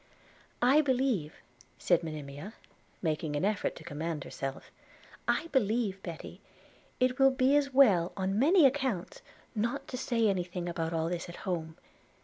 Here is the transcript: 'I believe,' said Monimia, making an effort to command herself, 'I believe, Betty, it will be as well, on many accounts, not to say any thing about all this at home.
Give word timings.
'I 0.63 0.81
believe,' 0.81 1.35
said 1.77 2.01
Monimia, 2.01 2.55
making 3.03 3.35
an 3.35 3.45
effort 3.45 3.75
to 3.75 3.83
command 3.83 4.23
herself, 4.23 4.71
'I 5.27 5.45
believe, 5.51 6.01
Betty, 6.01 6.41
it 6.99 7.19
will 7.19 7.29
be 7.29 7.55
as 7.55 7.71
well, 7.71 8.11
on 8.17 8.39
many 8.39 8.65
accounts, 8.65 9.21
not 9.53 9.87
to 9.89 9.97
say 9.99 10.27
any 10.27 10.43
thing 10.43 10.67
about 10.67 10.91
all 10.91 11.07
this 11.07 11.29
at 11.29 11.35
home. 11.45 11.77